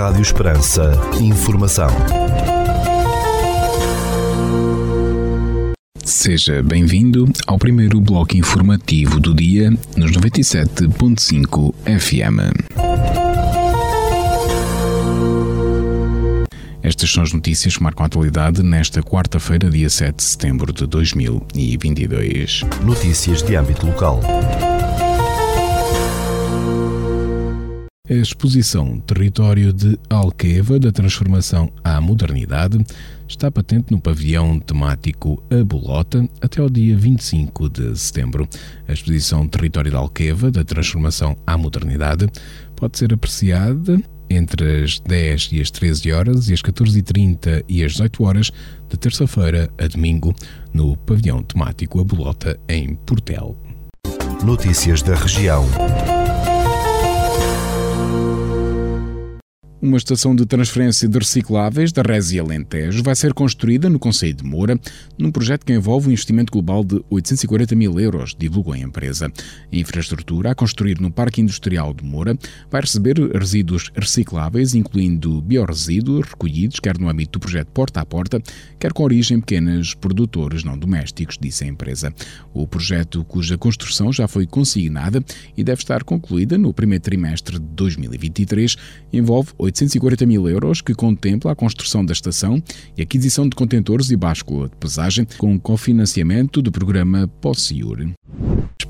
Rádio 0.00 0.22
Esperança. 0.22 0.92
Informação. 1.20 1.90
Seja 6.02 6.62
bem-vindo 6.62 7.30
ao 7.46 7.58
primeiro 7.58 8.00
bloco 8.00 8.34
informativo 8.34 9.20
do 9.20 9.34
dia 9.34 9.70
nos 9.98 10.12
97.5 10.12 11.74
FM. 11.84 12.40
Estas 16.82 17.12
são 17.12 17.22
as 17.22 17.34
notícias 17.34 17.76
que 17.76 17.82
marcam 17.82 18.04
a 18.04 18.06
atualidade 18.06 18.62
nesta 18.62 19.02
quarta-feira, 19.02 19.68
dia 19.68 19.90
7 19.90 20.16
de 20.16 20.22
setembro 20.22 20.72
de 20.72 20.86
2022. 20.86 22.62
Notícias 22.82 23.42
de 23.42 23.54
âmbito 23.54 23.84
local. 23.84 24.22
A 28.10 28.14
exposição 28.14 28.98
Território 28.98 29.72
de 29.72 29.96
Alqueva 30.10 30.80
da 30.80 30.90
Transformação 30.90 31.70
à 31.84 32.00
Modernidade 32.00 32.84
está 33.28 33.52
patente 33.52 33.92
no 33.92 34.00
pavilhão 34.00 34.58
temático 34.58 35.40
A 35.48 35.62
Bolota 35.62 36.28
até 36.40 36.60
ao 36.60 36.68
dia 36.68 36.96
25 36.96 37.68
de 37.68 37.96
setembro. 37.96 38.48
A 38.88 38.92
exposição 38.92 39.46
Território 39.46 39.92
de 39.92 39.96
Alqueva 39.96 40.50
da 40.50 40.64
Transformação 40.64 41.36
à 41.46 41.56
Modernidade 41.56 42.26
pode 42.74 42.98
ser 42.98 43.14
apreciada 43.14 44.02
entre 44.28 44.82
as 44.82 44.98
10 44.98 45.50
e 45.52 45.60
as 45.60 45.70
13 45.70 46.10
horas 46.10 46.48
e 46.48 46.52
as 46.52 46.62
14h30 46.62 47.64
e 47.68 47.84
as 47.84 47.92
18 47.92 48.24
horas 48.24 48.50
de 48.88 48.96
terça-feira 48.98 49.70
a 49.78 49.86
domingo 49.86 50.34
no 50.74 50.96
pavilhão 50.96 51.44
temático 51.44 52.00
A 52.00 52.04
Bolota 52.04 52.58
em 52.68 52.96
Portel. 52.96 53.56
Notícias 54.42 55.00
da 55.00 55.14
região. 55.14 55.64
Uma 59.82 59.96
estação 59.96 60.36
de 60.36 60.44
transferência 60.44 61.08
de 61.08 61.18
recicláveis 61.18 61.90
da 61.90 62.02
Resi 62.02 62.38
Alentejo 62.38 63.02
vai 63.02 63.16
ser 63.16 63.32
construída 63.32 63.88
no 63.88 63.98
Conselho 63.98 64.34
de 64.34 64.44
Moura, 64.44 64.78
num 65.16 65.32
projeto 65.32 65.64
que 65.64 65.72
envolve 65.72 66.08
um 66.08 66.12
investimento 66.12 66.52
global 66.52 66.84
de 66.84 67.02
840 67.08 67.74
mil 67.74 67.98
euros, 67.98 68.36
divulgou 68.38 68.74
a 68.74 68.78
empresa. 68.78 69.32
A 69.72 69.76
infraestrutura 69.76 70.50
a 70.50 70.54
construir 70.54 71.00
no 71.00 71.10
Parque 71.10 71.40
Industrial 71.40 71.94
de 71.94 72.04
Moura 72.04 72.38
vai 72.70 72.82
receber 72.82 73.16
resíduos 73.34 73.90
recicláveis, 73.96 74.74
incluindo 74.74 75.40
biorresíduos 75.40 76.28
recolhidos 76.28 76.78
quer 76.78 76.98
no 76.98 77.08
âmbito 77.08 77.38
do 77.38 77.40
projeto 77.40 77.68
Porta 77.68 78.02
a 78.02 78.04
Porta, 78.04 78.38
quer 78.78 78.92
com 78.92 79.02
origem 79.02 79.38
em 79.38 79.40
pequenos 79.40 79.94
produtores 79.94 80.62
não 80.62 80.76
domésticos, 80.76 81.38
disse 81.40 81.64
a 81.64 81.66
empresa. 81.66 82.12
O 82.52 82.66
projeto, 82.66 83.24
cuja 83.24 83.56
construção 83.56 84.12
já 84.12 84.28
foi 84.28 84.46
consignada 84.46 85.24
e 85.56 85.64
deve 85.64 85.80
estar 85.80 86.04
concluída 86.04 86.58
no 86.58 86.74
primeiro 86.74 87.02
trimestre 87.02 87.58
de 87.58 87.64
2023, 87.64 88.76
envolve 89.10 89.54
840 89.70 90.26
mil 90.26 90.48
euros, 90.48 90.80
que 90.80 90.94
contempla 90.94 91.52
a 91.52 91.56
construção 91.56 92.04
da 92.04 92.12
estação 92.12 92.62
e 92.96 93.02
aquisição 93.02 93.48
de 93.48 93.56
contentores 93.56 94.10
e 94.10 94.16
báscula 94.16 94.68
de 94.68 94.76
pesagem, 94.76 95.26
com 95.38 95.58
cofinanciamento 95.58 96.60
do 96.60 96.70
programa 96.70 97.28
Possiur. 97.40 98.10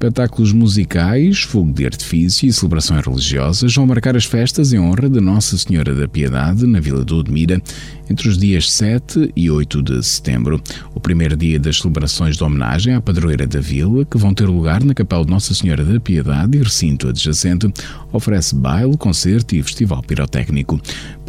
Espetáculos 0.01 0.55
musicais, 0.55 1.43
fogo 1.43 1.75
de 1.75 1.85
artifício 1.85 2.49
e 2.49 2.53
celebrações 2.55 3.05
religiosas 3.05 3.75
vão 3.75 3.87
marcar 3.87 4.17
as 4.17 4.25
festas 4.25 4.73
em 4.73 4.79
honra 4.79 5.11
de 5.11 5.21
Nossa 5.21 5.59
Senhora 5.59 5.95
da 5.95 6.09
Piedade 6.09 6.67
na 6.67 6.81
Vila 6.81 7.05
de 7.05 7.13
Odmira 7.13 7.61
entre 8.09 8.27
os 8.27 8.39
dias 8.39 8.73
7 8.73 9.31
e 9.37 9.51
8 9.51 9.83
de 9.83 10.03
setembro. 10.03 10.59
O 10.95 11.01
primeiro 11.01 11.37
dia 11.37 11.61
das 11.61 11.77
celebrações 11.77 12.39
de 12.39 12.43
homenagem 12.43 12.95
à 12.95 13.01
padroeira 13.03 13.47
da 13.47 13.61
vila, 13.61 14.07
que 14.07 14.17
vão 14.17 14.33
ter 14.33 14.47
lugar 14.47 14.83
na 14.83 14.95
Capela 14.95 15.23
de 15.23 15.31
Nossa 15.31 15.53
Senhora 15.53 15.85
da 15.85 16.01
Piedade 16.01 16.57
e 16.57 16.63
recinto 16.63 17.09
adjacente, 17.09 17.71
oferece 18.11 18.55
baile, 18.55 18.97
concerto 18.97 19.55
e 19.55 19.63
festival 19.63 20.03
pirotécnico. 20.03 20.81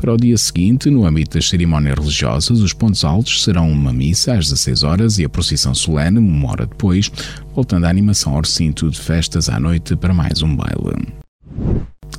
Para 0.02 0.16
o 0.16 0.18
dia 0.18 0.36
seguinte, 0.36 0.90
no 0.90 1.06
âmbito 1.06 1.38
das 1.38 1.48
cerimónias 1.48 1.96
religiosas, 1.96 2.60
os 2.60 2.74
pontos 2.74 3.06
altos 3.06 3.44
serão 3.44 3.72
uma 3.72 3.94
missa 3.94 4.34
às 4.34 4.50
16 4.50 4.82
horas 4.82 5.20
e 5.20 5.26
a 5.26 5.30
procissão 5.30 5.76
solene 5.76 6.18
uma 6.18 6.50
hora 6.50 6.66
depois, 6.66 7.12
voltando 7.54 7.86
a 7.86 7.90
animação 7.90 8.34
ao 8.34 8.42
recinto 8.42 8.90
de 8.90 9.00
festas 9.00 9.48
à 9.48 9.60
noite 9.60 9.96
para 9.96 10.12
mais 10.12 10.42
um 10.42 10.56
baile. 10.56 11.21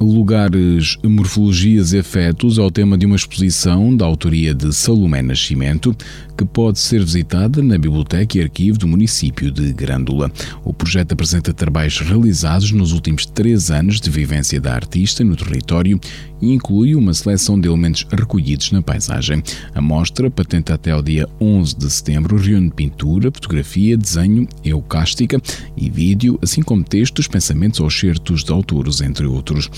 Lugares, 0.00 0.98
Morfologias 1.04 1.92
e 1.92 1.98
Afetos 1.98 2.58
é 2.58 2.62
o 2.62 2.70
tema 2.70 2.98
de 2.98 3.06
uma 3.06 3.16
exposição 3.16 3.94
da 3.96 4.04
autoria 4.04 4.54
de 4.54 4.72
Salomé 4.72 5.22
Nascimento, 5.22 5.94
que 6.36 6.44
pode 6.44 6.78
ser 6.80 7.00
visitada 7.00 7.62
na 7.62 7.78
Biblioteca 7.78 8.38
e 8.38 8.42
Arquivo 8.42 8.78
do 8.78 8.88
município 8.88 9.50
de 9.50 9.72
Grândola. 9.72 10.30
O 10.64 10.72
projeto 10.72 11.12
apresenta 11.12 11.52
trabalhos 11.52 12.00
realizados 12.00 12.72
nos 12.72 12.92
últimos 12.92 13.26
três 13.26 13.70
anos 13.70 14.00
de 14.00 14.10
vivência 14.10 14.60
da 14.60 14.74
artista 14.74 15.22
no 15.22 15.36
território 15.36 16.00
e 16.40 16.52
inclui 16.52 16.96
uma 16.96 17.14
seleção 17.14 17.60
de 17.60 17.68
elementos 17.68 18.04
recolhidos 18.10 18.72
na 18.72 18.82
paisagem. 18.82 19.42
A 19.74 19.80
mostra, 19.80 20.28
patente 20.30 20.72
até 20.72 20.90
ao 20.90 21.02
dia 21.02 21.28
11 21.40 21.76
de 21.76 21.88
setembro, 21.88 22.36
reúne 22.36 22.70
pintura, 22.70 23.30
fotografia, 23.30 23.96
desenho, 23.96 24.48
eucástica 24.64 25.40
e 25.76 25.88
vídeo, 25.88 26.38
assim 26.42 26.62
como 26.62 26.82
textos, 26.82 27.28
pensamentos 27.28 27.78
ou 27.78 27.88
certos 27.88 28.42
de 28.42 28.50
autores, 28.50 29.00
entre 29.00 29.26
outros. 29.26 29.70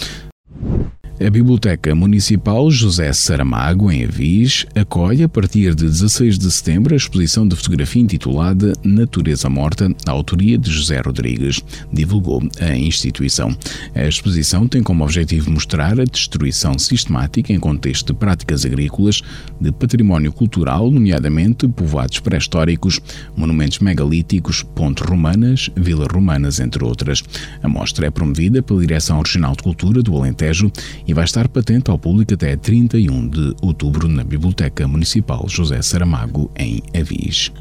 A 1.25 1.31
Biblioteca 1.31 1.95
Municipal 1.95 2.71
José 2.71 3.11
Saramago, 3.15 3.91
em 3.91 4.05
Avis, 4.05 4.67
acolhe 4.75 5.23
a 5.23 5.29
partir 5.29 5.75
de 5.75 5.85
16 5.85 6.39
de 6.39 6.51
setembro 6.51 6.93
a 6.93 6.99
exposição 6.99 7.49
de 7.49 7.57
fotografia 7.57 8.03
intitulada 8.03 8.75
Natureza 8.85 9.49
Morta, 9.49 9.89
na 9.89 10.13
autoria 10.13 10.59
de 10.59 10.71
José 10.71 11.01
Rodrigues, 11.01 11.63
divulgou 11.91 12.43
a 12.61 12.77
instituição. 12.77 13.57
A 13.95 14.07
exposição 14.07 14.69
tem 14.69 14.83
como 14.83 15.03
objetivo 15.03 15.51
mostrar 15.51 15.99
a 15.99 16.05
destruição 16.05 16.79
sistemática 16.79 17.55
em 17.55 17.59
contexto 17.59 18.13
de 18.13 18.19
práticas 18.19 18.67
agrícolas, 18.67 19.23
de 19.59 19.73
património 19.73 20.31
cultural, 20.31 20.91
nomeadamente 20.91 21.67
povoados 21.69 22.21
pré-históricos, 22.21 23.01
monumentos 23.35 23.79
megalíticos, 23.79 24.63
pontes 24.63 25.07
romanas, 25.07 25.71
vilas 25.75 26.09
romanas, 26.13 26.61
entre 26.61 26.85
outras. 26.85 27.25
A 27.63 27.69
mostra 27.69 28.09
é 28.09 28.11
promovida 28.11 28.63
pela 28.63 28.81
Direção 28.81 29.21
Regional 29.21 29.57
de 29.57 29.63
Cultura 29.63 30.03
do 30.03 30.15
Alentejo 30.15 30.71
e 31.07 31.14
vai 31.15 31.25
estar 31.25 31.49
patente 31.49 31.91
ao 31.91 31.99
público 31.99 32.35
até 32.35 32.57
31 32.57 33.29
de 33.29 33.55
outubro 33.63 34.09
na 34.09 34.25
Biblioteca 34.25 34.89
Municipal 34.89 35.49
José 35.49 35.81
Saramago, 35.81 36.51
em 36.59 36.83
Avis. 36.93 37.53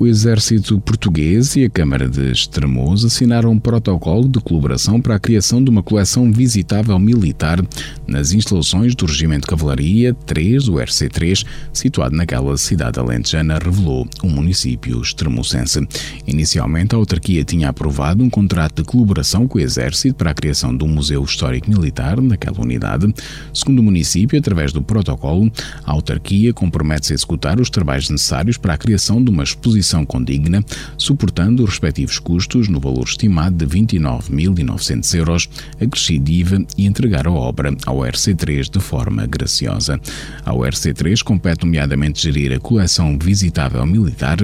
O 0.00 0.06
Exército 0.06 0.80
Português 0.80 1.56
e 1.56 1.64
a 1.64 1.68
Câmara 1.68 2.08
de 2.08 2.30
Estremoz 2.30 3.04
assinaram 3.04 3.50
um 3.50 3.58
protocolo 3.58 4.28
de 4.28 4.38
colaboração 4.38 5.00
para 5.00 5.16
a 5.16 5.18
criação 5.18 5.62
de 5.62 5.68
uma 5.68 5.82
coleção 5.82 6.30
visitável 6.30 6.96
militar 7.00 7.60
nas 8.06 8.30
instalações 8.30 8.94
do 8.94 9.06
Regimento 9.06 9.40
de 9.40 9.48
Cavalaria 9.48 10.14
3, 10.14 10.68
o 10.68 10.74
RC3, 10.74 11.44
situado 11.72 12.14
naquela 12.14 12.56
cidade 12.56 13.00
alentejana, 13.00 13.58
revelou 13.58 14.06
o 14.22 14.28
município 14.28 15.02
extremocense. 15.02 15.84
Inicialmente, 16.28 16.94
a 16.94 16.98
autarquia 16.98 17.42
tinha 17.42 17.68
aprovado 17.68 18.22
um 18.22 18.30
contrato 18.30 18.82
de 18.82 18.88
colaboração 18.88 19.48
com 19.48 19.58
o 19.58 19.60
Exército 19.60 20.14
para 20.14 20.30
a 20.30 20.34
criação 20.34 20.76
de 20.76 20.84
um 20.84 20.88
museu 20.88 21.24
histórico 21.24 21.68
militar 21.68 22.20
naquela 22.20 22.60
unidade. 22.60 23.12
Segundo 23.52 23.80
o 23.80 23.82
município, 23.82 24.38
através 24.38 24.72
do 24.72 24.80
protocolo, 24.80 25.50
a 25.84 25.90
autarquia 25.90 26.52
compromete-se 26.52 27.14
a 27.14 27.16
executar 27.16 27.58
os 27.58 27.68
trabalhos 27.68 28.08
necessários 28.08 28.56
para 28.56 28.74
a 28.74 28.78
criação 28.78 29.22
de 29.22 29.28
uma 29.28 29.42
exposição 29.42 29.87
condigna, 30.04 30.64
suportando 30.96 31.62
os 31.64 31.70
respectivos 31.70 32.18
custos 32.18 32.68
no 32.68 32.80
valor 32.80 33.04
estimado 33.04 33.56
de 33.56 33.66
29.900 33.66 35.14
euros, 35.14 35.48
acrescido 35.80 36.30
IVA 36.30 36.64
e 36.76 36.86
entregar 36.86 37.26
a 37.26 37.30
obra 37.30 37.74
ao 37.86 37.98
RC3 37.98 38.70
de 38.70 38.80
forma 38.80 39.26
graciosa. 39.26 40.00
Ao 40.44 40.58
RC3 40.58 41.22
compete 41.22 41.64
nomeadamente 41.64 42.22
gerir 42.22 42.52
a 42.52 42.60
coleção 42.60 43.18
visitável 43.18 43.84
militar 43.86 44.38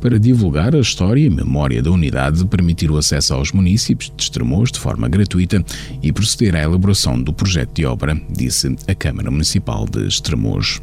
para 0.00 0.18
divulgar 0.18 0.74
a 0.74 0.80
história 0.80 1.20
e 1.20 1.30
memória 1.30 1.82
da 1.82 1.90
unidade, 1.90 2.44
permitir 2.46 2.90
o 2.90 2.96
acesso 2.96 3.34
aos 3.34 3.52
municípios 3.52 4.12
de 4.16 4.22
Estremoz 4.22 4.70
de 4.70 4.78
forma 4.78 5.08
gratuita 5.08 5.64
e 6.02 6.12
proceder 6.12 6.56
à 6.56 6.62
elaboração 6.62 7.20
do 7.20 7.32
projeto 7.32 7.74
de 7.74 7.84
obra, 7.84 8.20
disse 8.30 8.74
a 8.86 8.94
Câmara 8.94 9.30
Municipal 9.30 9.86
de 9.86 10.06
Estremoz. 10.06 10.80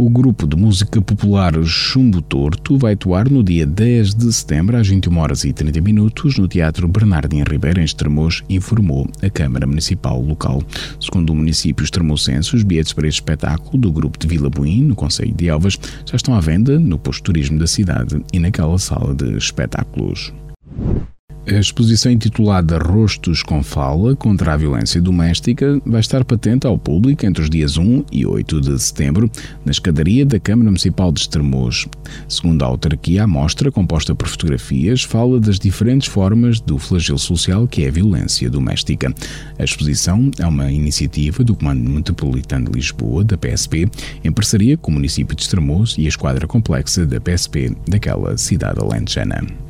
O 0.00 0.08
grupo 0.08 0.46
de 0.46 0.56
música 0.56 0.98
popular 1.02 1.52
Chumbo 1.62 2.22
Torto 2.22 2.78
vai 2.78 2.94
atuar 2.94 3.28
no 3.28 3.44
dia 3.44 3.66
10 3.66 4.14
de 4.14 4.32
setembro 4.32 4.78
às 4.78 4.88
21 4.88 5.18
horas 5.18 5.44
e 5.44 5.52
30 5.52 5.78
minutos 5.82 6.38
no 6.38 6.48
Teatro 6.48 6.88
Bernardino 6.88 7.44
Ribeiro 7.46 7.82
em 7.82 7.84
Estremoz, 7.84 8.42
informou 8.48 9.06
a 9.22 9.28
Câmara 9.28 9.66
Municipal 9.66 10.18
local. 10.22 10.62
Segundo 10.98 11.34
o 11.34 11.36
município 11.36 11.84
extremocense, 11.84 12.56
os 12.56 12.62
bilhetes 12.62 12.94
para 12.94 13.08
este 13.08 13.20
espetáculo 13.20 13.76
do 13.76 13.92
grupo 13.92 14.18
de 14.18 14.26
Vila 14.26 14.48
Buim, 14.48 14.84
no 14.84 14.94
Conselho 14.94 15.34
de 15.34 15.50
Elvas, 15.50 15.78
já 16.06 16.16
estão 16.16 16.34
à 16.34 16.40
venda 16.40 16.80
no 16.80 16.98
posto 16.98 17.24
turismo 17.24 17.58
da 17.58 17.66
cidade 17.66 18.24
e 18.32 18.38
naquela 18.38 18.78
sala 18.78 19.14
de 19.14 19.36
espetáculos. 19.36 20.32
A 21.50 21.58
exposição 21.58 22.12
intitulada 22.12 22.78
Rostos 22.78 23.42
com 23.42 23.60
Fala 23.60 24.14
contra 24.14 24.52
a 24.52 24.56
Violência 24.56 25.02
Doméstica 25.02 25.82
vai 25.84 26.00
estar 26.00 26.24
patente 26.24 26.64
ao 26.64 26.78
público 26.78 27.26
entre 27.26 27.42
os 27.42 27.50
dias 27.50 27.76
1 27.76 28.04
e 28.12 28.24
8 28.24 28.60
de 28.60 28.78
setembro 28.80 29.28
na 29.64 29.72
escadaria 29.72 30.24
da 30.24 30.38
Câmara 30.38 30.70
Municipal 30.70 31.10
de 31.10 31.22
Estremoz. 31.22 31.88
Segundo 32.28 32.62
a 32.62 32.66
autarquia, 32.66 33.24
a 33.24 33.26
mostra, 33.26 33.72
composta 33.72 34.14
por 34.14 34.28
fotografias, 34.28 35.02
fala 35.02 35.40
das 35.40 35.58
diferentes 35.58 36.08
formas 36.08 36.60
do 36.60 36.78
flagelo 36.78 37.18
social 37.18 37.66
que 37.66 37.84
é 37.84 37.88
a 37.88 37.92
violência 37.92 38.48
doméstica. 38.48 39.12
A 39.58 39.64
exposição 39.64 40.30
é 40.38 40.46
uma 40.46 40.70
iniciativa 40.70 41.42
do 41.42 41.56
Comando 41.56 41.90
Metropolitano 41.90 42.70
de 42.70 42.76
Lisboa, 42.78 43.24
da 43.24 43.36
PSP, 43.36 43.90
em 44.22 44.30
parceria 44.30 44.76
com 44.76 44.92
o 44.92 44.94
município 44.94 45.34
de 45.34 45.42
Estremoz 45.42 45.96
e 45.98 46.06
a 46.06 46.08
esquadra 46.08 46.46
complexa 46.46 47.04
da 47.04 47.20
PSP 47.20 47.76
daquela 47.88 48.38
cidade 48.38 48.78
alentejana. 48.78 49.69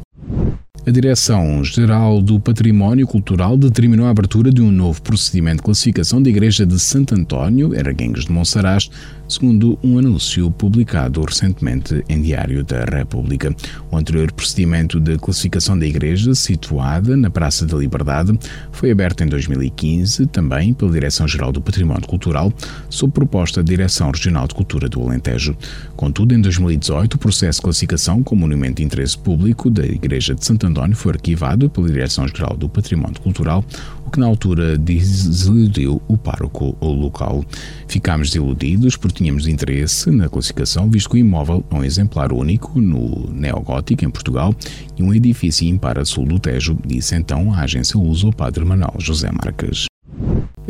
A 0.86 0.90
Direção-Geral 0.90 2.22
do 2.22 2.40
Património 2.40 3.06
Cultural 3.06 3.54
determinou 3.54 4.06
a 4.06 4.10
abertura 4.10 4.50
de 4.50 4.62
um 4.62 4.70
novo 4.70 5.02
procedimento 5.02 5.58
de 5.58 5.62
classificação 5.62 6.22
da 6.22 6.30
Igreja 6.30 6.64
de 6.64 6.78
Santo 6.80 7.14
António, 7.14 7.78
Araguengues 7.78 8.24
de 8.24 8.32
Monsaraz, 8.32 8.90
segundo 9.30 9.78
um 9.82 9.96
anúncio 9.96 10.50
publicado 10.50 11.22
recentemente 11.22 12.04
em 12.08 12.20
Diário 12.20 12.64
da 12.64 12.84
República. 12.84 13.54
O 13.88 13.96
anterior 13.96 14.32
procedimento 14.32 14.98
de 14.98 15.16
classificação 15.18 15.78
da 15.78 15.86
igreja, 15.86 16.34
situada 16.34 17.16
na 17.16 17.30
Praça 17.30 17.64
da 17.64 17.76
Liberdade, 17.76 18.36
foi 18.72 18.90
aberto 18.90 19.22
em 19.22 19.28
2015, 19.28 20.26
também 20.26 20.74
pela 20.74 20.90
Direção-Geral 20.90 21.52
do 21.52 21.60
Património 21.60 22.08
Cultural, 22.08 22.52
sob 22.88 23.12
proposta 23.12 23.62
da 23.62 23.68
Direção 23.68 24.10
Regional 24.10 24.48
de 24.48 24.54
Cultura 24.54 24.88
do 24.88 25.00
Alentejo. 25.00 25.56
Contudo, 25.94 26.34
em 26.34 26.40
2018, 26.40 27.14
o 27.14 27.18
processo 27.18 27.58
de 27.58 27.62
classificação 27.62 28.24
como 28.24 28.40
monumento 28.40 28.76
de 28.76 28.84
interesse 28.84 29.16
público 29.16 29.70
da 29.70 29.84
Igreja 29.84 30.34
de 30.34 30.44
Santo 30.44 30.66
António 30.66 30.96
foi 30.96 31.12
arquivado 31.12 31.70
pela 31.70 31.88
Direção-Geral 31.88 32.56
do 32.56 32.68
Património 32.68 33.20
Cultural, 33.20 33.64
o 34.10 34.12
que 34.12 34.18
na 34.18 34.26
altura 34.26 34.76
desiludiu 34.76 36.02
o 36.08 36.18
pároco 36.18 36.76
local. 36.80 37.44
Ficámos 37.86 38.30
desiludidos 38.30 38.96
porque 38.96 39.18
tínhamos 39.18 39.46
interesse 39.46 40.10
na 40.10 40.28
classificação, 40.28 40.90
visto 40.90 41.08
que 41.08 41.14
o 41.14 41.18
imóvel 41.18 41.64
é 41.70 41.74
um 41.74 41.84
exemplar 41.84 42.32
único 42.32 42.80
no 42.80 43.30
neogótico 43.32 44.04
em 44.04 44.10
Portugal 44.10 44.52
e 44.98 45.02
um 45.02 45.14
edifício 45.14 45.68
impar 45.68 45.96
a 45.98 46.04
sul 46.04 46.26
do 46.26 46.40
Tejo, 46.40 46.76
disse 46.84 47.14
então 47.14 47.54
a 47.54 47.60
agência 47.60 47.98
Luso 47.98 48.28
o 48.28 48.34
padre 48.34 48.64
Manuel 48.64 48.94
José 48.98 49.30
Marques. 49.30 49.89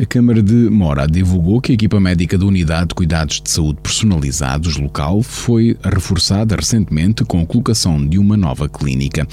A 0.01 0.05
Câmara 0.07 0.41
de 0.41 0.67
Mora 0.67 1.05
divulgou 1.05 1.61
que 1.61 1.71
a 1.71 1.75
equipa 1.75 1.99
médica 1.99 2.35
da 2.35 2.43
Unidade 2.43 2.87
de 2.87 2.95
Cuidados 2.95 3.39
de 3.39 3.51
Saúde 3.51 3.81
Personalizados 3.83 4.75
local 4.77 5.21
foi 5.21 5.77
reforçada 5.83 6.55
recentemente 6.55 7.23
com 7.23 7.39
a 7.39 7.45
colocação 7.45 8.03
de 8.03 8.17
uma 8.17 8.35
nova 8.35 8.67
clínica. 8.67 9.27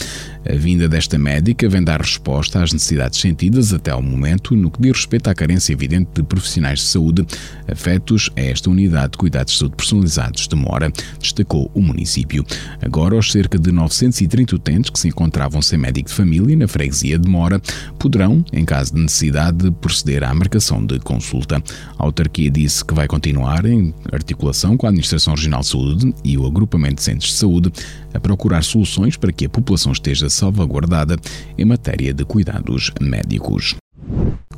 A 0.46 0.54
vinda 0.54 0.86
desta 0.86 1.16
médica 1.16 1.70
vem 1.70 1.82
dar 1.82 2.02
resposta 2.02 2.62
às 2.62 2.70
necessidades 2.70 3.18
sentidas 3.18 3.72
até 3.72 3.92
ao 3.92 4.02
momento 4.02 4.54
no 4.54 4.70
que 4.70 4.82
diz 4.82 4.92
respeito 4.92 5.30
à 5.30 5.34
carência 5.34 5.72
evidente 5.72 6.10
de 6.14 6.22
profissionais 6.22 6.80
de 6.80 6.84
saúde 6.84 7.26
afetos 7.66 8.28
a 8.36 8.40
esta 8.42 8.68
Unidade 8.68 9.12
de 9.12 9.18
Cuidados 9.18 9.54
de 9.54 9.60
Saúde 9.60 9.76
Personalizados 9.76 10.46
de 10.46 10.54
Mora, 10.54 10.92
destacou 11.18 11.70
o 11.72 11.80
município. 11.80 12.44
Agora, 12.82 13.16
os 13.16 13.32
cerca 13.32 13.58
de 13.58 13.72
930 13.72 14.56
utentes 14.56 14.90
que 14.90 14.98
se 14.98 15.08
encontravam 15.08 15.62
sem 15.62 15.78
médico 15.78 16.10
de 16.10 16.14
família 16.14 16.54
na 16.54 16.68
freguesia 16.68 17.18
de 17.18 17.28
Mora 17.28 17.58
poderão, 17.98 18.44
em 18.52 18.66
caso 18.66 18.94
de 18.94 19.00
necessidade, 19.00 19.70
proceder 19.80 20.24
à 20.24 20.34
marcação 20.34 20.57
marcação 20.58 20.84
de 20.84 20.98
consulta. 20.98 21.62
A 21.98 22.04
autarquia 22.04 22.50
disse 22.50 22.84
que 22.84 22.92
vai 22.92 23.06
continuar 23.06 23.64
em 23.64 23.94
articulação 24.12 24.76
com 24.76 24.86
a 24.86 24.88
Administração 24.88 25.34
Regional 25.34 25.60
de 25.60 25.68
Saúde 25.68 26.14
e 26.24 26.36
o 26.36 26.46
Agrupamento 26.46 26.96
de 26.96 27.02
Centros 27.02 27.30
de 27.30 27.36
Saúde 27.36 27.72
a 28.12 28.18
procurar 28.18 28.62
soluções 28.62 29.16
para 29.16 29.32
que 29.32 29.46
a 29.46 29.48
população 29.48 29.92
esteja 29.92 30.28
salvaguardada 30.28 31.16
em 31.56 31.64
matéria 31.64 32.12
de 32.12 32.24
cuidados 32.24 32.90
médicos. 33.00 33.76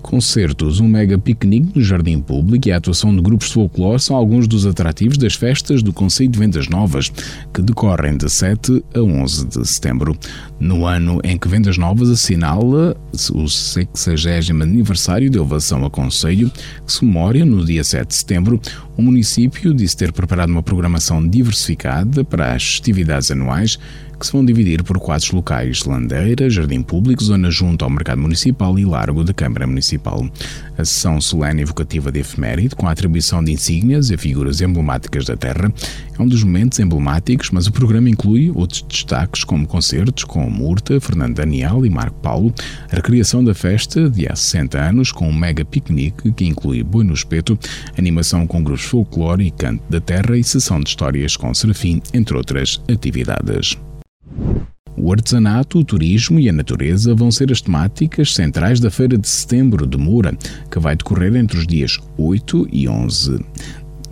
Concertos, 0.03 0.81
um 0.81 0.89
mega 0.89 1.19
piquenique 1.19 1.79
no 1.79 1.85
Jardim 1.85 2.21
Público 2.21 2.67
e 2.67 2.73
a 2.73 2.79
atuação 2.79 3.15
de 3.15 3.21
grupos 3.21 3.49
de 3.49 3.55
folclore 3.55 4.01
são 4.01 4.17
alguns 4.17 4.49
dos 4.49 4.67
atrativos 4.67 5.19
das 5.19 5.35
festas 5.35 5.83
do 5.83 5.93
Conselho 5.93 6.31
de 6.31 6.39
Vendas 6.39 6.69
Novas, 6.69 7.13
que 7.53 7.63
decorrem 7.63 8.17
de 8.17 8.29
7 8.29 8.83
a 8.95 9.01
11 9.01 9.47
de 9.47 9.69
setembro. 9.69 10.17
No 10.59 10.87
ano 10.87 11.21
em 11.23 11.37
que 11.39 11.47
Vendas 11.47 11.77
Novas 11.77 12.09
assinala 12.09 12.97
o 13.33 13.49
60 13.49 14.53
aniversário 14.63 15.29
de 15.29 15.39
elevação 15.39 15.85
a 15.85 15.91
Conselho, 15.91 16.51
que 16.85 16.93
se 16.93 17.05
memória 17.05 17.45
no 17.45 17.65
dia 17.65 17.85
7 17.85 18.09
de 18.09 18.15
setembro, 18.15 18.61
o 18.97 19.03
município 19.03 19.73
disse 19.75 19.97
ter 19.97 20.13
preparado 20.13 20.51
uma 20.51 20.63
programação 20.63 21.27
diversificada 21.27 22.25
para 22.25 22.55
as 22.55 22.65
festividades 22.65 23.31
anuais 23.31 23.79
que 24.21 24.27
se 24.27 24.33
vão 24.33 24.45
dividir 24.45 24.85
por 24.85 25.01
quadros 25.01 25.31
locais 25.31 25.83
Landeira, 25.85 26.51
Jardim 26.51 26.83
Público, 26.83 27.25
Zona 27.25 27.51
junto 27.51 27.85
ao 27.85 27.91
Mercado 27.91 28.21
Municipal 28.21 28.79
e 28.79 28.85
Largo 28.85 29.25
da 29.25 29.33
Câmara 29.33 29.67
Municipal. 29.67 30.29
A 30.77 30.85
sessão 30.85 31.19
solene 31.21 31.63
evocativa 31.63 32.13
de 32.13 32.21
efeméride, 32.21 32.77
com 32.77 32.87
a 32.87 32.93
atribuição 32.93 33.43
de 33.43 33.51
insígnias 33.51 34.11
a 34.11 34.19
figuras 34.19 34.61
emblemáticas 34.61 35.25
da 35.25 35.37
terra, 35.37 35.73
é 36.19 36.23
um 36.23 36.29
dos 36.29 36.45
momentos 36.45 36.79
emblemáticos, 36.79 37.51
mas 37.51 37.67
o 37.67 37.73
programa 37.73 38.11
inclui 38.11 38.51
outros 38.55 38.83
destaques 38.83 39.43
como 39.43 39.67
concertos 39.67 40.25
com 40.25 40.49
Murta, 40.51 41.01
Fernando 41.01 41.37
Daniel 41.37 41.87
e 41.87 41.91
Marco 41.91 42.21
Paulo, 42.21 42.53
a 42.93 42.97
recriação 42.97 43.43
da 43.43 43.55
festa 43.55 44.11
de 44.11 44.31
há 44.31 44.37
60 44.37 44.79
anos 44.79 45.13
com 45.13 45.29
um 45.29 45.35
mega 45.35 45.65
piquenique 45.65 46.31
que 46.33 46.45
inclui 46.45 46.83
boi 46.83 47.05
no 47.05 47.15
espeto, 47.15 47.59
animação 47.97 48.47
com 48.47 48.63
grupos 48.63 48.85
folclore 48.85 49.47
e 49.47 49.51
canto 49.51 49.83
da 49.89 50.01
terra 50.01 50.37
e 50.37 50.45
sessão 50.45 50.79
de 50.79 50.91
histórias 50.91 51.39
com 51.39 51.55
Serafim, 51.55 52.03
entre 52.13 52.37
outras 52.37 52.81
atividades. 52.87 53.79
O 54.97 55.13
artesanato, 55.13 55.79
o 55.79 55.85
turismo 55.85 56.39
e 56.39 56.49
a 56.49 56.53
natureza 56.53 57.15
vão 57.15 57.31
ser 57.31 57.51
as 57.51 57.61
temáticas 57.61 58.35
centrais 58.35 58.81
da 58.81 58.91
Feira 58.91 59.17
de 59.17 59.29
Setembro 59.29 59.87
de 59.87 59.97
Moura, 59.97 60.37
que 60.71 60.79
vai 60.79 60.97
decorrer 60.97 61.35
entre 61.37 61.59
os 61.59 61.67
dias 61.67 61.99
8 62.19 62.69
e 62.73 62.89
11 62.89 63.39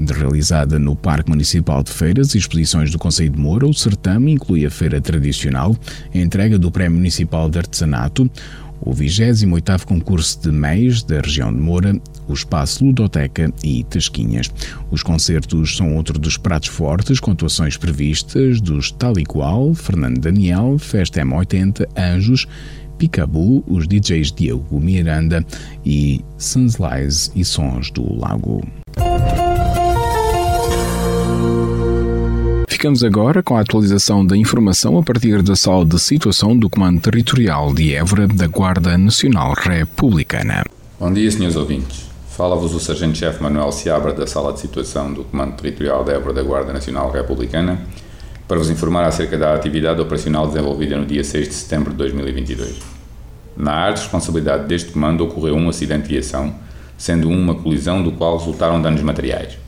realizada 0.07 0.79
no 0.79 0.95
Parque 0.95 1.29
Municipal 1.29 1.83
de 1.83 1.91
Feiras 1.91 2.35
e 2.35 2.39
Exposições 2.39 2.91
do 2.93 2.99
Conselho 2.99 3.31
de 3.31 3.39
Moura, 3.39 3.67
o 3.67 3.75
certame 3.75 4.33
inclui 4.33 4.65
a 4.65 4.71
feira 4.71 5.01
tradicional, 5.01 5.77
a 6.15 6.19
entrega 6.19 6.57
do 6.57 6.71
Prémio 6.71 6.99
Municipal 6.99 7.51
de 7.51 7.59
Artesanato, 7.59 8.31
o 8.81 8.93
28º 8.93 9.85
concurso 9.85 10.41
de 10.41 10.51
MEIs 10.51 11.03
da 11.03 11.21
região 11.21 11.53
de 11.53 11.61
Moura, 11.61 12.01
o 12.27 12.33
espaço 12.33 12.85
Ludoteca 12.85 13.53
e 13.63 13.85
Tasquinhas. 13.85 14.51
Os 14.91 15.03
concertos 15.03 15.77
são 15.77 15.97
outro 15.97 16.19
dos 16.19 16.37
pratos 16.37 16.69
fortes, 16.69 17.21
com 17.21 17.33
atuações 17.33 17.77
previstas 17.77 18.61
dos 18.61 18.91
Tal 18.91 19.19
e 19.19 19.25
Qual, 19.25 19.75
Fernando 19.75 20.21
Daniel, 20.21 20.79
Festa 20.79 21.21
M80, 21.21 21.87
Anjos, 21.97 22.47
Picabu, 22.99 23.63
os 23.67 23.87
DJs 23.87 24.33
Diogo 24.33 24.81
Miranda 24.81 25.45
e 25.85 26.25
Sunslice 26.37 27.31
e 27.35 27.45
Sons 27.45 27.91
do 27.91 28.19
Lago. 28.19 28.63
Ficamos 32.79 33.03
agora 33.03 33.43
com 33.43 33.57
a 33.57 33.61
atualização 33.61 34.25
da 34.25 34.37
informação 34.37 34.97
a 34.97 35.03
partir 35.03 35.43
da 35.43 35.57
sala 35.57 35.85
de 35.85 35.99
situação 35.99 36.57
do 36.57 36.71
Comando 36.71 37.01
Territorial 37.01 37.75
de 37.75 37.93
Évora 37.93 38.29
da 38.29 38.47
Guarda 38.47 38.97
Nacional 38.97 39.53
Republicana. 39.53 40.63
Bom 41.01 41.13
dia, 41.13 41.29
senhores 41.29 41.57
ouvintes. 41.57 42.07
Fala-vos 42.29 42.73
o 42.73 42.79
Sargento-Chefe 42.79 43.43
Manuel 43.43 43.73
Seabra 43.73 44.13
da 44.13 44.29
Sala 44.29 44.53
de 44.53 44.61
Situação 44.61 45.13
do 45.13 45.25
Comando 45.25 45.56
Territorial 45.56 46.05
de 46.05 46.13
Évora 46.13 46.32
da 46.32 46.43
Guarda 46.44 46.73
Nacional 46.73 47.11
Republicana 47.11 47.82
para 48.47 48.58
vos 48.58 48.70
informar 48.70 49.06
acerca 49.06 49.37
da 49.37 49.56
atividade 49.56 50.01
operacional 50.01 50.47
desenvolvida 50.47 50.97
no 50.97 51.05
dia 51.05 51.25
6 51.25 51.49
de 51.49 51.55
setembro 51.55 51.91
de 51.91 51.97
2022. 51.97 52.77
Na 53.56 53.73
área 53.73 53.94
de 53.94 54.03
responsabilidade 54.03 54.69
deste 54.69 54.93
comando 54.93 55.25
ocorreu 55.25 55.56
um 55.56 55.69
acidente 55.69 56.05
de 56.05 56.11
viação, 56.11 56.55
sendo 56.97 57.29
uma 57.29 57.56
colisão 57.56 58.05
do 58.05 58.13
qual 58.13 58.39
resultaram 58.39 58.81
danos 58.81 59.03
materiais. 59.03 59.58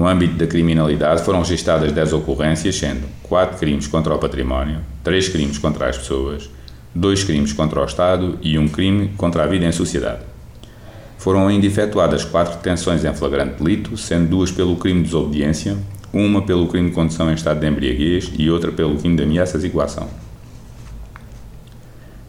No 0.00 0.08
âmbito 0.08 0.32
da 0.36 0.46
criminalidade 0.46 1.22
foram 1.22 1.40
registadas 1.40 1.92
10 1.92 2.14
ocorrências, 2.14 2.74
sendo 2.74 3.06
4 3.24 3.58
crimes 3.58 3.86
contra 3.86 4.14
o 4.14 4.18
património, 4.18 4.78
3 5.04 5.28
crimes 5.28 5.58
contra 5.58 5.90
as 5.90 5.98
pessoas, 5.98 6.48
2 6.94 7.22
crimes 7.24 7.52
contra 7.52 7.82
o 7.82 7.84
Estado 7.84 8.38
e 8.40 8.58
1 8.58 8.68
crime 8.68 9.10
contra 9.18 9.44
a 9.44 9.46
vida 9.46 9.66
em 9.66 9.72
sociedade. 9.72 10.20
Foram 11.18 11.46
ainda 11.46 11.66
efetuadas 11.66 12.24
4 12.24 12.56
detenções 12.56 13.04
em 13.04 13.12
flagrante 13.12 13.62
delito, 13.62 13.94
sendo 13.98 14.26
duas 14.30 14.50
pelo 14.50 14.74
crime 14.76 15.00
de 15.00 15.08
desobediência, 15.08 15.76
uma 16.14 16.40
pelo 16.40 16.66
crime 16.66 16.88
de 16.88 16.94
condução 16.94 17.30
em 17.30 17.34
estado 17.34 17.60
de 17.60 17.66
embriaguez 17.66 18.32
e 18.38 18.50
outra 18.50 18.72
pelo 18.72 18.96
crime 18.96 19.16
de 19.16 19.24
ameaças 19.24 19.64
e 19.64 19.68
coação. 19.68 20.08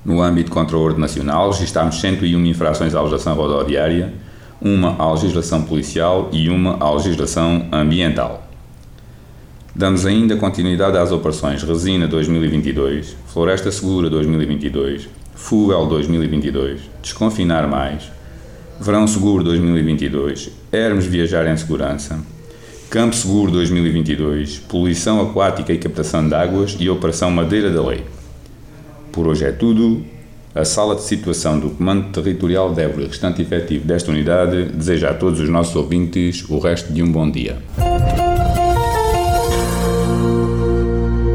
No 0.03 0.21
âmbito 0.21 0.51
contra 0.51 0.75
o 0.75 0.81
ordem 0.81 0.99
nacional, 0.99 1.51
registámos 1.51 2.01
101 2.01 2.45
infrações 2.47 2.93
à 2.93 2.99
legislação 2.99 3.33
rodoviária, 3.33 4.11
uma 4.61 4.95
à 4.97 5.11
legislação 5.11 5.63
policial 5.63 6.29
e 6.31 6.49
uma 6.49 6.77
à 6.79 6.93
legislação 6.93 7.67
ambiental. 7.71 8.47
Damos 9.75 10.05
ainda 10.05 10.35
continuidade 10.35 10.97
às 10.97 11.11
operações 11.11 11.63
Resina 11.63 12.07
2022, 12.07 13.15
Floresta 13.27 13.71
Segura 13.71 14.09
2022, 14.09 15.09
Fugel 15.33 15.87
2022, 15.87 16.81
Desconfinar 17.01 17.67
Mais, 17.67 18.11
Verão 18.79 19.07
Seguro 19.07 19.43
2022, 19.43 20.51
Hermes 20.71 21.05
Viajar 21.05 21.47
em 21.47 21.57
Segurança, 21.57 22.19
Campo 22.89 23.15
Seguro 23.15 23.51
2022, 23.51 24.59
Poluição 24.59 25.21
Aquática 25.21 25.71
e 25.71 25.77
Captação 25.77 26.27
de 26.27 26.35
Águas 26.35 26.75
e 26.77 26.89
Operação 26.89 27.31
Madeira 27.31 27.71
da 27.71 27.81
Lei. 27.81 28.03
Por 29.11 29.27
hoje 29.27 29.45
é 29.45 29.51
tudo. 29.51 30.03
A 30.53 30.65
sala 30.65 30.95
de 30.95 31.03
situação 31.03 31.57
do 31.57 31.69
Comando 31.69 32.11
Territorial 32.11 32.73
de 32.73 32.81
Évora, 32.81 33.07
restante 33.07 33.41
efetivo 33.41 33.85
desta 33.85 34.11
unidade, 34.11 34.65
deseja 34.65 35.11
a 35.11 35.13
todos 35.13 35.39
os 35.39 35.47
nossos 35.47 35.73
ouvintes 35.77 36.43
o 36.49 36.59
resto 36.59 36.91
de 36.91 37.01
um 37.01 37.09
bom 37.09 37.31
dia. 37.31 37.57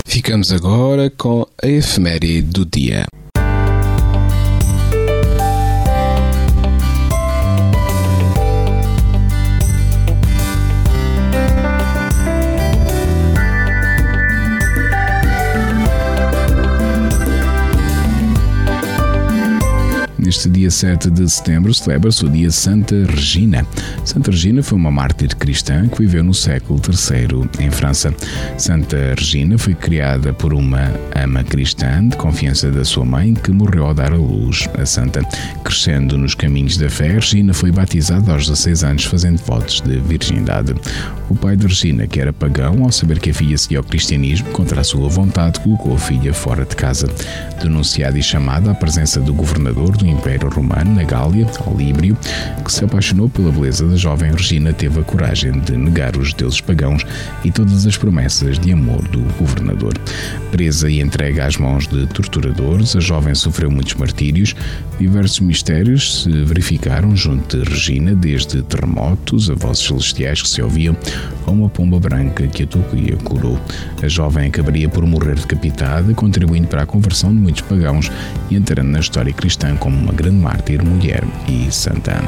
Ficamos 0.06 0.52
agora 0.52 1.08
com 1.08 1.46
a 1.62 1.66
efeméride 1.66 2.42
do 2.42 2.66
dia. 2.66 3.06
Neste 20.36 20.50
dia 20.50 20.70
7 20.70 21.10
de 21.12 21.30
setembro 21.30 21.72
celebra-se 21.72 22.22
o 22.22 22.28
dia 22.28 22.50
Santa 22.50 22.94
Regina. 23.06 23.66
Santa 24.04 24.30
Regina 24.30 24.62
foi 24.62 24.76
uma 24.76 24.90
mártir 24.90 25.34
cristã 25.34 25.88
que 25.88 26.00
viveu 26.00 26.22
no 26.22 26.34
século 26.34 26.78
III 26.86 27.64
em 27.64 27.70
França. 27.70 28.14
Santa 28.58 29.14
Regina 29.18 29.56
foi 29.56 29.74
criada 29.74 30.34
por 30.34 30.52
uma 30.52 30.92
ama 31.14 31.42
cristã 31.42 32.06
de 32.06 32.18
confiança 32.18 32.70
da 32.70 32.84
sua 32.84 33.06
mãe 33.06 33.32
que 33.32 33.50
morreu 33.50 33.86
ao 33.86 33.94
dar 33.94 34.12
a 34.12 34.16
luz 34.16 34.68
a 34.78 34.84
santa. 34.84 35.22
Crescendo 35.64 36.18
nos 36.18 36.34
caminhos 36.34 36.76
da 36.76 36.90
fé, 36.90 37.12
Regina 37.12 37.54
foi 37.54 37.72
batizada 37.72 38.30
aos 38.30 38.46
16 38.46 38.84
anos 38.84 39.04
fazendo 39.04 39.38
votos 39.38 39.80
de 39.80 39.98
virgindade. 40.00 40.74
O 41.30 41.34
pai 41.34 41.56
de 41.56 41.66
Regina, 41.66 42.06
que 42.06 42.20
era 42.20 42.32
pagão, 42.32 42.84
ao 42.84 42.92
saber 42.92 43.18
que 43.20 43.30
a 43.30 43.34
filha 43.34 43.56
seguia 43.56 43.78
ao 43.78 43.84
cristianismo 43.84 44.50
contra 44.50 44.82
a 44.82 44.84
sua 44.84 45.08
vontade, 45.08 45.60
colocou 45.60 45.94
a 45.94 45.98
filha 45.98 46.34
fora 46.34 46.66
de 46.66 46.76
casa. 46.76 47.08
Denunciada 47.60 48.18
e 48.18 48.22
chamada 48.22 48.70
à 48.70 48.74
presença 48.74 49.18
do 49.18 49.32
governador 49.32 49.96
do 49.96 50.06
Império 50.06 50.25
Romano 50.34 50.94
na 50.94 51.04
Gália, 51.04 51.46
Líbrio, 51.76 52.16
que 52.64 52.72
se 52.72 52.84
apaixonou 52.84 53.28
pela 53.28 53.52
beleza 53.52 53.86
da 53.86 53.96
jovem 53.96 54.32
Regina, 54.32 54.72
teve 54.72 54.98
a 55.00 55.04
coragem 55.04 55.52
de 55.60 55.76
negar 55.76 56.16
os 56.16 56.32
deuses 56.34 56.60
pagãos 56.60 57.06
e 57.44 57.50
todas 57.52 57.86
as 57.86 57.96
promessas 57.96 58.58
de 58.58 58.72
amor 58.72 59.06
do 59.08 59.20
governador. 59.38 59.94
Presa 60.50 60.90
e 60.90 61.00
entregue 61.00 61.40
às 61.40 61.56
mãos 61.56 61.86
de 61.86 62.06
torturadores, 62.08 62.96
a 62.96 63.00
jovem 63.00 63.34
sofreu 63.36 63.70
muitos 63.70 63.94
martírios. 63.94 64.54
Diversos 64.98 65.40
mistérios 65.40 66.24
se 66.24 66.30
verificaram 66.42 67.14
junto 67.14 67.58
de 67.58 67.70
Regina, 67.70 68.14
desde 68.14 68.62
terremotos 68.62 69.48
a 69.48 69.54
vozes 69.54 69.86
celestiais 69.86 70.42
que 70.42 70.48
se 70.48 70.60
ouviam, 70.60 70.96
a 71.46 71.50
uma 71.52 71.68
pomba 71.68 72.00
branca 72.00 72.46
que 72.48 72.64
a 72.64 72.66
tocou 72.66 72.98
e 72.98 73.12
a 73.12 73.16
curou. 73.16 73.60
A 74.02 74.08
jovem 74.08 74.48
acabaria 74.48 74.88
por 74.88 75.06
morrer 75.06 75.36
decapitada, 75.36 76.12
contribuindo 76.14 76.66
para 76.66 76.82
a 76.82 76.86
conversão 76.86 77.30
de 77.30 77.38
muitos 77.38 77.62
pagãos 77.62 78.10
e 78.50 78.56
entrando 78.56 78.88
na 78.88 78.98
história 78.98 79.32
cristã 79.32 79.76
como 79.76 79.96
uma 79.96 80.15
grande 80.16 80.40
mártir, 80.40 80.82
mulher 80.82 81.22
e 81.46 81.70
santa. 81.70 82.22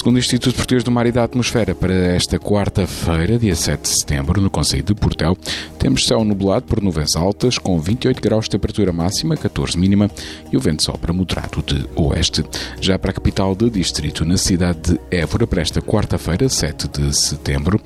Segundo 0.00 0.16
o 0.16 0.18
Instituto 0.18 0.54
Português 0.54 0.82
do 0.82 0.90
Mar 0.90 1.06
e 1.06 1.12
da 1.12 1.24
Atmosfera, 1.24 1.74
para 1.74 1.92
esta 1.92 2.38
quarta-feira, 2.38 3.38
dia 3.38 3.54
7 3.54 3.82
de 3.82 3.88
setembro, 3.88 4.40
no 4.40 4.48
Conselho 4.48 4.82
de 4.82 4.94
Portel, 4.94 5.36
temos 5.78 6.06
céu 6.06 6.24
nublado 6.24 6.64
por 6.64 6.80
nuvens 6.80 7.14
altas, 7.16 7.58
com 7.58 7.78
28 7.78 8.18
graus 8.18 8.46
de 8.46 8.52
temperatura 8.52 8.94
máxima, 8.94 9.36
14 9.36 9.76
mínima, 9.76 10.10
e 10.50 10.56
o 10.56 10.60
vento 10.60 10.82
sopra 10.82 11.12
moderado 11.12 11.62
de 11.62 11.86
oeste. 11.96 12.42
Já 12.80 12.98
para 12.98 13.10
a 13.10 13.14
capital 13.14 13.54
do 13.54 13.68
distrito, 13.68 14.24
na 14.24 14.38
cidade 14.38 14.94
de 14.94 15.00
Évora, 15.10 15.46
para 15.46 15.60
esta 15.60 15.82
quarta-feira, 15.82 16.48
7 16.48 16.88
de 16.88 17.14
setembro, 17.14 17.78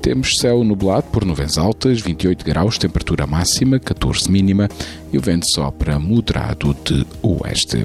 temos 0.00 0.38
céu 0.38 0.64
nublado 0.64 1.08
por 1.12 1.22
nuvens 1.26 1.58
altas, 1.58 2.00
28 2.00 2.46
graus, 2.46 2.78
temperatura 2.78 3.26
máxima, 3.26 3.78
14 3.78 4.30
mínima, 4.30 4.70
e 5.12 5.18
o 5.18 5.20
vento 5.20 5.46
sopra 5.46 5.98
moderado 5.98 6.74
de 6.82 7.06
oeste. 7.20 7.84